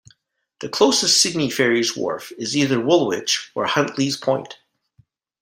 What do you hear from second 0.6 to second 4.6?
The closest Sydney Ferries wharf is either Woolwich or Huntleys Point.